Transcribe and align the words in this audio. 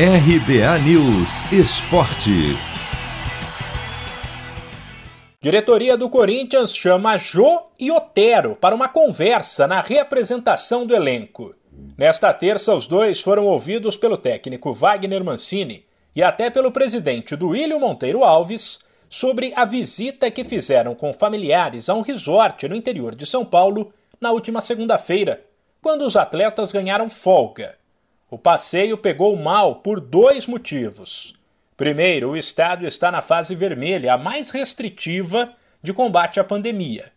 RBA 0.00 0.78
News 0.84 1.40
Esporte. 1.50 2.56
Diretoria 5.40 5.96
do 5.96 6.08
Corinthians 6.08 6.72
chama 6.72 7.16
Jô 7.16 7.62
e 7.76 7.90
Otero 7.90 8.54
para 8.54 8.76
uma 8.76 8.88
conversa 8.88 9.66
na 9.66 9.80
reapresentação 9.80 10.86
do 10.86 10.94
elenco. 10.94 11.52
Nesta 11.96 12.32
terça, 12.32 12.72
os 12.76 12.86
dois 12.86 13.20
foram 13.20 13.46
ouvidos 13.46 13.96
pelo 13.96 14.16
técnico 14.16 14.72
Wagner 14.72 15.24
Mancini 15.24 15.84
e 16.14 16.22
até 16.22 16.48
pelo 16.48 16.70
presidente 16.70 17.34
do 17.34 17.48
William 17.48 17.80
Monteiro 17.80 18.22
Alves 18.22 18.78
sobre 19.10 19.52
a 19.56 19.64
visita 19.64 20.30
que 20.30 20.44
fizeram 20.44 20.94
com 20.94 21.12
familiares 21.12 21.88
a 21.88 21.94
um 21.94 22.02
resort 22.02 22.68
no 22.68 22.76
interior 22.76 23.16
de 23.16 23.26
São 23.26 23.44
Paulo 23.44 23.92
na 24.20 24.30
última 24.30 24.60
segunda-feira, 24.60 25.42
quando 25.82 26.02
os 26.02 26.14
atletas 26.14 26.70
ganharam 26.70 27.08
folga. 27.08 27.77
O 28.30 28.36
passeio 28.36 28.98
pegou 28.98 29.34
mal 29.36 29.76
por 29.76 30.00
dois 30.00 30.46
motivos. 30.46 31.34
Primeiro, 31.78 32.30
o 32.30 32.36
estado 32.36 32.86
está 32.86 33.10
na 33.10 33.22
fase 33.22 33.54
vermelha, 33.54 34.12
a 34.12 34.18
mais 34.18 34.50
restritiva 34.50 35.54
de 35.82 35.94
combate 35.94 36.38
à 36.38 36.44
pandemia. 36.44 37.10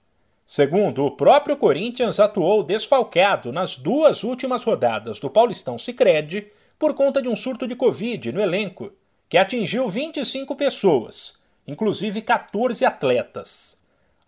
Segundo, 0.46 1.06
o 1.06 1.12
próprio 1.12 1.58
Corinthians 1.58 2.18
atuou 2.18 2.64
desfalcado 2.64 3.52
nas 3.52 3.76
duas 3.76 4.24
últimas 4.24 4.64
rodadas 4.64 5.20
do 5.20 5.30
Paulistão 5.30 5.78
Sicredi 5.78 6.48
por 6.80 6.94
conta 6.94 7.22
de 7.22 7.28
um 7.28 7.36
surto 7.36 7.68
de 7.68 7.76
Covid 7.76 8.32
no 8.32 8.42
elenco, 8.42 8.94
que 9.28 9.38
atingiu 9.38 9.90
25 9.90 10.56
pessoas, 10.56 11.44
inclusive 11.68 12.22
14 12.22 12.86
atletas. 12.86 13.78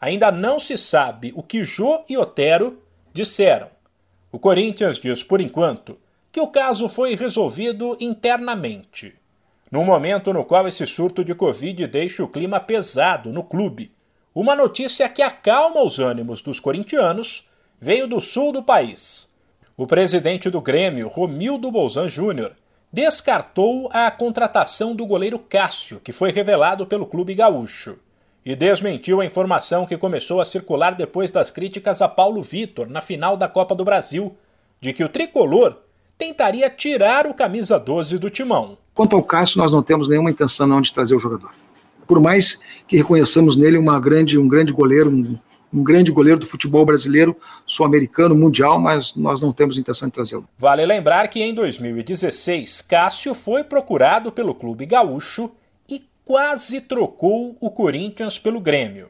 Ainda 0.01 0.33
não 0.33 0.59
se 0.59 0.77
sabe 0.77 1.31
o 1.33 1.41
que 1.41 1.63
Jô 1.63 2.03
e 2.09 2.17
Otero 2.17 2.83
disseram. 3.13 3.69
O 4.29 4.37
Corinthians 4.37 4.99
diz, 4.99 5.23
por 5.23 5.39
enquanto, 5.39 5.97
que 6.33 6.41
o 6.41 6.47
caso 6.47 6.89
foi 6.89 7.15
resolvido 7.15 7.95
internamente. 7.99 9.13
No 9.71 9.85
momento 9.85 10.33
no 10.33 10.43
qual 10.43 10.67
esse 10.67 10.83
surto 10.87 11.23
de 11.23 11.35
Covid 11.35 11.85
deixa 11.85 12.23
o 12.23 12.27
clima 12.27 12.59
pesado 12.59 13.31
no 13.31 13.43
clube, 13.43 13.91
uma 14.33 14.55
notícia 14.55 15.07
que 15.07 15.21
acalma 15.21 15.83
os 15.83 15.99
ânimos 15.99 16.41
dos 16.41 16.59
corintianos 16.59 17.47
veio 17.79 18.07
do 18.07 18.19
sul 18.19 18.51
do 18.51 18.63
país. 18.63 19.37
O 19.77 19.85
presidente 19.85 20.49
do 20.49 20.59
Grêmio, 20.59 21.07
Romildo 21.07 21.69
Bolzan 21.69 22.09
Júnior, 22.09 22.53
descartou 22.91 23.87
a 23.93 24.09
contratação 24.09 24.95
do 24.95 25.05
goleiro 25.05 25.37
Cássio, 25.37 25.99
que 25.99 26.11
foi 26.11 26.31
revelado 26.31 26.87
pelo 26.87 27.05
clube 27.05 27.35
gaúcho, 27.35 27.99
e 28.43 28.55
desmentiu 28.55 29.21
a 29.21 29.25
informação 29.25 29.85
que 29.85 29.97
começou 29.97 30.41
a 30.41 30.45
circular 30.45 30.95
depois 30.95 31.29
das 31.29 31.51
críticas 31.51 32.01
a 32.01 32.07
Paulo 32.07 32.41
Vitor 32.41 32.89
na 32.89 33.01
final 33.01 33.37
da 33.37 33.47
Copa 33.47 33.75
do 33.75 33.85
Brasil, 33.85 34.35
de 34.81 34.93
que 34.93 35.03
o 35.03 35.09
tricolor 35.09 35.83
tentaria 36.23 36.69
tirar 36.69 37.27
o 37.27 37.33
camisa 37.33 37.77
12 37.77 38.17
do 38.17 38.29
timão. 38.29 38.77
Quanto 38.93 39.13
ao 39.13 39.23
Cássio, 39.23 39.57
nós 39.57 39.73
não 39.73 39.83
temos 39.83 40.07
nenhuma 40.07 40.31
intenção 40.31 40.65
não 40.65 40.79
de 40.79 40.93
trazer 40.93 41.13
o 41.13 41.19
jogador. 41.19 41.53
Por 42.07 42.19
mais 42.21 42.57
que 42.87 42.95
reconheçamos 42.95 43.57
nele 43.57 43.77
uma 43.77 43.99
grande, 43.99 44.37
um 44.37 44.47
grande 44.47 44.71
goleiro, 44.71 45.09
um, 45.09 45.37
um 45.73 45.83
grande 45.83 46.13
goleiro 46.13 46.39
do 46.39 46.45
futebol 46.45 46.85
brasileiro, 46.85 47.35
sul-americano, 47.65 48.35
mundial, 48.35 48.79
mas 48.79 49.15
nós 49.15 49.41
não 49.41 49.51
temos 49.51 49.77
intenção 49.77 50.07
de 50.07 50.13
trazê-lo. 50.13 50.47
Vale 50.57 50.85
lembrar 50.85 51.27
que 51.27 51.41
em 51.41 51.53
2016, 51.53 52.81
Cássio 52.83 53.33
foi 53.33 53.63
procurado 53.63 54.31
pelo 54.31 54.55
clube 54.55 54.85
gaúcho 54.85 55.51
e 55.89 56.07
quase 56.23 56.79
trocou 56.79 57.57
o 57.59 57.69
Corinthians 57.69 58.39
pelo 58.39 58.61
Grêmio. 58.61 59.09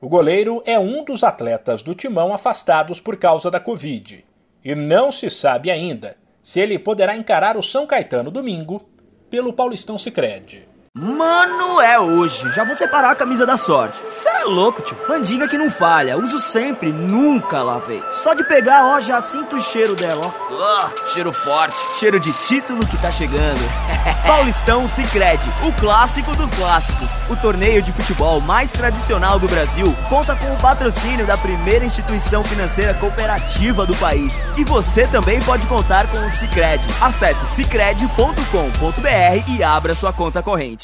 O 0.00 0.08
goleiro 0.08 0.62
é 0.64 0.78
um 0.78 1.04
dos 1.04 1.24
atletas 1.24 1.82
do 1.82 1.96
timão 1.96 2.32
afastados 2.32 3.00
por 3.00 3.16
causa 3.16 3.50
da 3.50 3.58
Covid. 3.58 4.24
E 4.64 4.74
não 4.74 5.10
se 5.10 5.28
sabe 5.28 5.70
ainda 5.70 6.16
se 6.44 6.60
ele 6.60 6.78
poderá 6.78 7.16
encarar 7.16 7.56
o 7.56 7.62
São 7.62 7.86
Caetano 7.86 8.30
domingo 8.30 8.86
pelo 9.30 9.54
Paulistão 9.54 9.96
Sicredi. 9.96 10.68
Mano, 10.96 11.80
é 11.80 11.98
hoje. 11.98 12.48
Já 12.52 12.62
vou 12.62 12.76
separar 12.76 13.10
a 13.10 13.14
camisa 13.16 13.44
da 13.44 13.56
sorte. 13.56 13.98
Cê 14.04 14.28
é 14.28 14.44
louco, 14.44 14.80
tio. 14.80 14.96
Mandinga 15.08 15.48
que 15.48 15.58
não 15.58 15.68
falha. 15.68 16.16
Uso 16.16 16.38
sempre, 16.38 16.92
nunca 16.92 17.64
lavei. 17.64 18.00
Só 18.12 18.32
de 18.32 18.44
pegar, 18.44 18.86
ó, 18.86 19.00
já 19.00 19.20
sinto 19.20 19.56
o 19.56 19.60
cheiro 19.60 19.96
dela, 19.96 20.24
ó. 20.24 20.54
Uh, 20.54 21.08
cheiro 21.08 21.32
forte. 21.32 21.74
Cheiro 21.98 22.20
de 22.20 22.32
título 22.32 22.86
que 22.86 22.96
tá 22.98 23.10
chegando. 23.10 23.58
Paulistão 24.24 24.86
Sicredi, 24.86 25.50
o 25.66 25.72
clássico 25.80 26.30
dos 26.36 26.48
clássicos. 26.52 27.10
O 27.28 27.34
torneio 27.34 27.82
de 27.82 27.90
futebol 27.90 28.40
mais 28.40 28.70
tradicional 28.70 29.40
do 29.40 29.48
Brasil 29.48 29.92
conta 30.08 30.36
com 30.36 30.52
o 30.52 30.58
patrocínio 30.58 31.26
da 31.26 31.36
primeira 31.36 31.84
instituição 31.84 32.44
financeira 32.44 32.94
cooperativa 32.94 33.84
do 33.84 33.96
país. 33.96 34.46
E 34.56 34.62
você 34.62 35.08
também 35.08 35.42
pode 35.42 35.66
contar 35.66 36.06
com 36.06 36.24
o 36.24 36.30
Sicredi. 36.30 36.86
Acesse 37.00 37.44
sicredi.com.br 37.46 39.48
e 39.48 39.62
abra 39.64 39.94
sua 39.94 40.12
conta 40.12 40.42
corrente. 40.42 40.83